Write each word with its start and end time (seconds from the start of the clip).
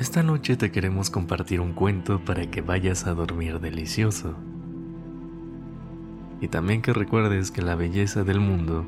Esta 0.00 0.22
noche 0.22 0.56
te 0.56 0.72
queremos 0.72 1.10
compartir 1.10 1.60
un 1.60 1.74
cuento 1.74 2.24
para 2.24 2.50
que 2.50 2.62
vayas 2.62 3.06
a 3.06 3.12
dormir 3.12 3.60
delicioso. 3.60 4.34
Y 6.40 6.48
también 6.48 6.80
que 6.80 6.94
recuerdes 6.94 7.50
que 7.50 7.60
la 7.60 7.74
belleza 7.74 8.24
del 8.24 8.40
mundo 8.40 8.86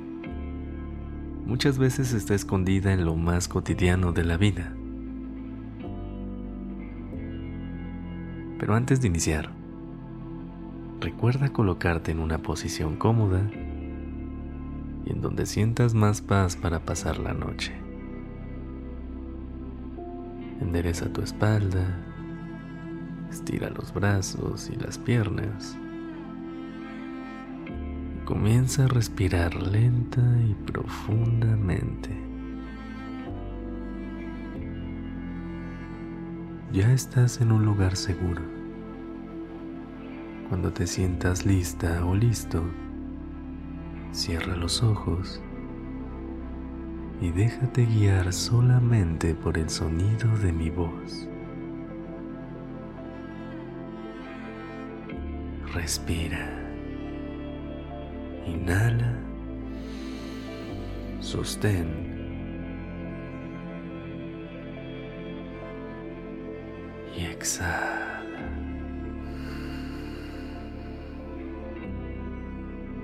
muchas 1.44 1.76
veces 1.76 2.14
está 2.14 2.34
escondida 2.34 2.94
en 2.94 3.04
lo 3.04 3.14
más 3.14 3.46
cotidiano 3.46 4.12
de 4.12 4.24
la 4.24 4.38
vida. 4.38 4.72
Pero 8.58 8.74
antes 8.74 9.02
de 9.02 9.08
iniciar, 9.08 9.52
recuerda 10.98 11.52
colocarte 11.52 12.10
en 12.10 12.20
una 12.20 12.38
posición 12.38 12.96
cómoda 12.96 13.50
y 15.04 15.12
en 15.12 15.20
donde 15.20 15.44
sientas 15.44 15.92
más 15.92 16.22
paz 16.22 16.56
para 16.56 16.80
pasar 16.80 17.18
la 17.18 17.34
noche. 17.34 17.74
Endereza 20.62 21.12
tu 21.12 21.22
espalda, 21.22 21.84
estira 23.28 23.68
los 23.70 23.92
brazos 23.92 24.70
y 24.70 24.76
las 24.76 24.96
piernas. 24.96 25.76
Comienza 28.24 28.84
a 28.84 28.88
respirar 28.88 29.56
lenta 29.56 30.22
y 30.48 30.54
profundamente. 30.70 32.10
Ya 36.72 36.92
estás 36.92 37.40
en 37.40 37.50
un 37.50 37.64
lugar 37.64 37.96
seguro. 37.96 38.42
Cuando 40.48 40.72
te 40.72 40.86
sientas 40.86 41.44
lista 41.44 42.06
o 42.06 42.14
listo, 42.14 42.62
cierra 44.12 44.54
los 44.54 44.80
ojos 44.84 45.42
y 47.22 47.30
déjate 47.30 47.86
guiar 47.86 48.32
solamente 48.32 49.34
por 49.34 49.56
el 49.56 49.70
sonido 49.70 50.36
de 50.38 50.52
mi 50.52 50.70
voz. 50.70 51.28
Respira. 55.72 56.50
Inhala. 58.44 59.16
Sostén. 61.20 62.10
y 67.16 67.26
exhala. 67.26 68.48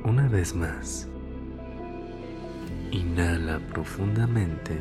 Una 0.05 0.29
vez 0.29 0.55
más, 0.55 1.09
inhala 2.91 3.59
profundamente. 3.59 4.79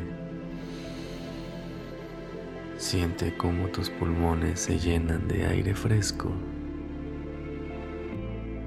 Siente 2.77 3.33
cómo 3.35 3.67
tus 3.69 3.89
pulmones 3.89 4.59
se 4.59 4.77
llenan 4.77 5.27
de 5.27 5.45
aire 5.47 5.73
fresco. 5.73 6.31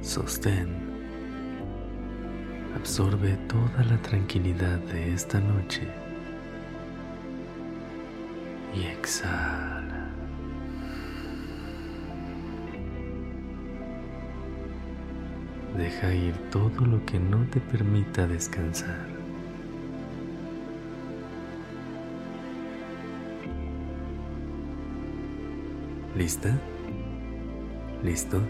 Sostén. 0.02 0.68
Absorbe 2.76 3.36
toda 3.48 3.84
la 3.84 4.00
tranquilidad 4.02 4.78
de 4.78 5.12
esta 5.14 5.40
noche. 5.40 5.86
Y 8.74 8.82
exhala. 8.84 10.08
Deja 15.76 16.12
ir 16.12 16.34
todo 16.50 16.84
lo 16.84 17.04
que 17.06 17.20
no 17.20 17.44
te 17.46 17.60
permita 17.60 18.26
descansar. 18.26 19.19
¿Lista? 26.16 26.58
¿Listo? 28.02 28.40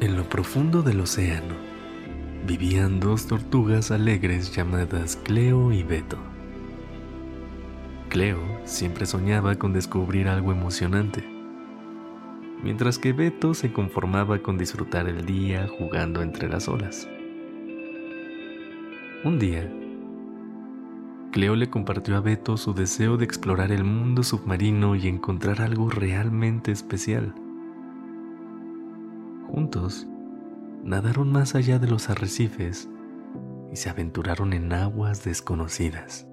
En 0.00 0.16
lo 0.16 0.28
profundo 0.28 0.82
del 0.82 1.00
océano 1.00 1.54
vivían 2.46 3.00
dos 3.00 3.26
tortugas 3.26 3.90
alegres 3.90 4.54
llamadas 4.54 5.16
Cleo 5.16 5.72
y 5.72 5.82
Beto. 5.82 6.18
Cleo 8.08 8.40
siempre 8.64 9.06
soñaba 9.06 9.56
con 9.56 9.72
descubrir 9.72 10.28
algo 10.28 10.52
emocionante, 10.52 11.24
mientras 12.62 12.98
que 12.98 13.12
Beto 13.12 13.54
se 13.54 13.72
conformaba 13.72 14.38
con 14.40 14.58
disfrutar 14.58 15.08
el 15.08 15.24
día 15.24 15.66
jugando 15.78 16.22
entre 16.22 16.48
las 16.48 16.68
olas. 16.68 17.08
Un 19.24 19.38
día, 19.38 19.68
Cleo 21.32 21.56
le 21.56 21.70
compartió 21.70 22.16
a 22.16 22.20
Beto 22.20 22.56
su 22.56 22.74
deseo 22.74 23.16
de 23.16 23.24
explorar 23.24 23.72
el 23.72 23.84
mundo 23.84 24.22
submarino 24.22 24.94
y 24.94 25.08
encontrar 25.08 25.60
algo 25.60 25.90
realmente 25.90 26.70
especial. 26.70 27.34
Juntos, 29.48 30.06
nadaron 30.84 31.32
más 31.32 31.54
allá 31.54 31.78
de 31.78 31.88
los 31.88 32.08
arrecifes 32.10 32.88
y 33.72 33.76
se 33.76 33.90
aventuraron 33.90 34.52
en 34.52 34.72
aguas 34.72 35.24
desconocidas 35.24 36.28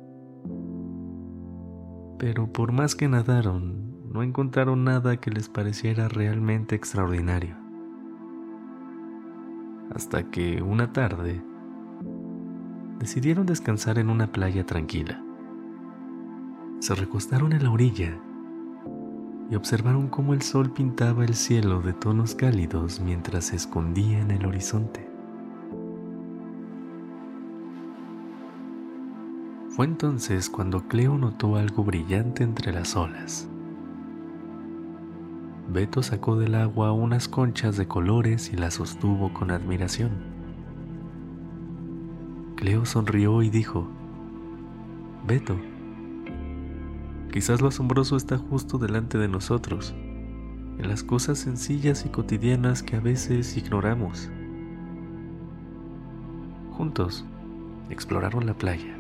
pero 2.20 2.52
por 2.52 2.74
más 2.74 2.96
que 2.96 3.08
nadaron, 3.08 4.12
no 4.12 4.22
encontraron 4.22 4.84
nada 4.84 5.18
que 5.18 5.32
les 5.32 5.48
pareciera 5.48 6.10
realmente 6.10 6.76
extraordinario. 6.76 7.56
Hasta 9.96 10.30
que 10.30 10.62
una 10.62 10.92
tarde 10.92 11.42
decidieron 13.00 13.46
descansar 13.46 13.98
en 13.98 14.10
una 14.10 14.32
playa 14.32 14.66
tranquila. 14.66 15.24
Se 16.80 16.94
recostaron 16.96 17.54
en 17.54 17.64
la 17.64 17.72
orilla 17.72 18.20
y 19.50 19.56
observaron 19.56 20.10
cómo 20.10 20.34
el 20.34 20.42
sol 20.42 20.72
pintaba 20.72 21.26
el 21.26 21.34
cielo 21.34 21.82
de 21.82 21.94
tonos 21.94 22.36
cálidos 22.36 23.00
mientras 23.00 23.46
se 23.46 23.56
escondía 23.56 24.20
en 24.20 24.32
el 24.32 24.46
horizonte. 24.46 25.10
Fue 29.70 29.86
entonces 29.86 30.50
cuando 30.50 30.88
Cleo 30.88 31.18
notó 31.18 31.56
algo 31.56 31.84
brillante 31.84 32.44
entre 32.44 32.74
las 32.74 32.96
olas. 32.96 33.48
Beto 35.72 36.04
sacó 36.04 36.36
del 36.36 36.56
agua 36.56 36.92
unas 36.92 37.30
conchas 37.30 37.78
de 37.78 37.88
colores 37.88 38.52
y 38.52 38.58
las 38.58 38.74
sostuvo 38.74 39.32
con 39.34 39.52
admiración. 39.52 40.39
Cleo 42.60 42.86
sonrió 42.86 43.42
y 43.42 43.50
dijo, 43.50 43.88
Beto, 45.26 45.56
quizás 47.32 47.62
lo 47.62 47.70
asombroso 47.70 48.18
está 48.18 48.38
justo 48.38 48.78
delante 48.78 49.18
de 49.18 49.30
nosotros, 49.30 49.96
en 50.78 50.90
las 50.90 51.02
cosas 51.02 51.40
sencillas 51.40 52.06
y 52.06 52.10
cotidianas 52.10 52.84
que 52.84 52.98
a 52.98 53.00
veces 53.00 53.56
ignoramos. 53.56 54.30
Juntos 56.74 57.24
exploraron 57.90 58.46
la 58.46 58.56
playa 58.56 58.94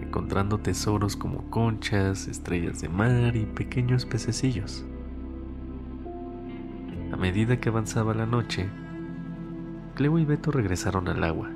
encontrando 0.00 0.56
tesoros 0.56 1.16
como 1.16 1.50
conchas, 1.50 2.28
estrellas 2.28 2.80
de 2.80 2.88
mar 2.88 3.36
y 3.36 3.44
pequeños 3.44 4.06
pececillos. 4.06 4.86
A 7.12 7.16
medida 7.18 7.60
que 7.60 7.68
avanzaba 7.68 8.14
la 8.14 8.24
noche, 8.24 8.70
Cleo 9.96 10.18
y 10.18 10.24
Beto 10.24 10.50
regresaron 10.50 11.08
al 11.08 11.24
agua, 11.24 11.50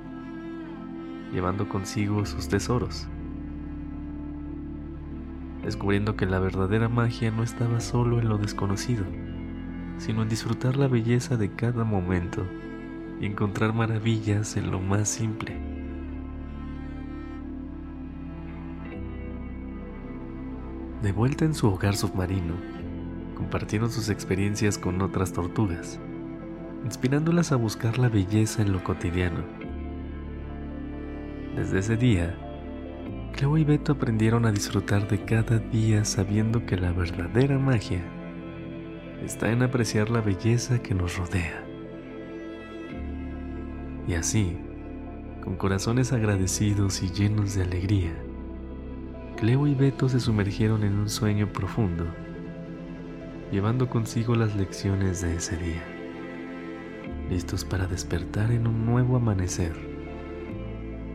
llevando 1.33 1.69
consigo 1.69 2.25
sus 2.27 2.49
tesoros, 2.49 3.07
descubriendo 5.63 6.17
que 6.17 6.27
la 6.27 6.39
verdadera 6.39 6.89
magia 6.89 7.31
no 7.31 7.43
estaba 7.43 7.81
solo 7.81 8.21
en 8.21 8.29
lo 8.29 8.39
desconocido, 8.39 9.05
sino 9.99 10.23
en 10.23 10.29
disfrutar 10.29 10.77
la 10.77 10.89
belleza 10.89 11.37
de 11.37 11.51
cada 11.51 11.85
momento 11.85 12.45
y 13.21 13.27
encontrar 13.27 13.75
maravillas 13.75 14.57
en 14.57 14.71
lo 14.71 14.81
más 14.81 15.09
simple. 15.09 15.57
De 21.03 21.13
vuelta 21.13 21.45
en 21.45 21.55
su 21.55 21.69
hogar 21.69 21.97
submarino, 21.97 22.55
compartieron 23.37 23.91
sus 23.91 24.09
experiencias 24.09 24.79
con 24.79 25.01
otras 25.01 25.33
tortugas, 25.33 26.01
inspirándolas 26.85 27.53
a 27.53 27.57
buscar 27.57 27.99
la 27.99 28.09
belleza 28.09 28.63
en 28.63 28.73
lo 28.73 28.83
cotidiano. 28.83 29.58
Desde 31.59 31.81
ese 31.81 31.97
día, 31.97 32.37
Cleo 33.33 33.59
y 33.59 33.65
Beto 33.65 33.91
aprendieron 33.91 34.47
a 34.47 34.53
disfrutar 34.53 35.09
de 35.09 35.25
cada 35.25 35.59
día 35.59 36.05
sabiendo 36.05 36.65
que 36.65 36.77
la 36.77 36.93
verdadera 36.93 37.59
magia 37.59 38.01
está 39.25 39.51
en 39.51 39.65
apreciar 39.65 40.09
la 40.09 40.21
belleza 40.21 40.81
que 40.81 40.95
nos 40.95 41.17
rodea. 41.17 41.65
Y 44.07 44.15
así, 44.15 44.57
con 45.43 45.57
corazones 45.57 46.13
agradecidos 46.13 47.03
y 47.03 47.11
llenos 47.11 47.57
de 47.57 47.65
alegría, 47.65 48.15
Cleo 49.37 49.67
y 49.67 49.75
Beto 49.75 50.09
se 50.09 50.21
sumergieron 50.21 50.85
en 50.85 50.93
un 50.93 51.09
sueño 51.09 51.53
profundo, 51.53 52.07
llevando 53.51 53.91
consigo 53.91 54.37
las 54.37 54.55
lecciones 54.55 55.23
de 55.23 55.35
ese 55.35 55.57
día, 55.57 55.83
listos 57.29 57.65
para 57.65 57.89
despertar 57.89 58.53
en 58.53 58.69
un 58.69 58.87
nuevo 58.87 59.17
amanecer 59.17 59.98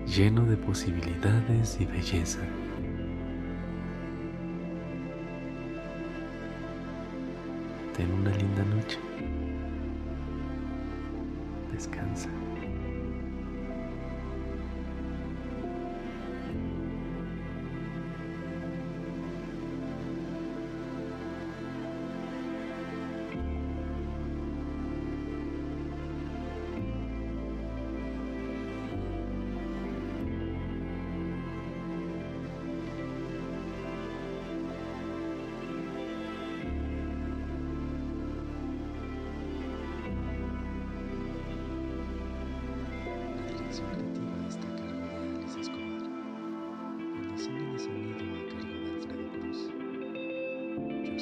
lleno 0.05 0.45
de 0.45 0.57
posibilidades 0.57 1.79
y 1.79 1.85
belleza. 1.85 2.39
Ten 7.95 8.11
una 8.11 8.31
linda 8.31 8.63
noche. 8.65 8.97
Descansa. 11.71 12.29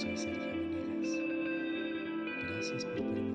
Soy 0.02 0.18
Sergio 0.18 0.52
Venegas. 0.58 1.22
Gracias 2.50 2.86
por 2.86 3.31